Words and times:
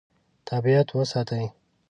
طبیعت 0.49 0.87
وساتئ. 0.95 1.45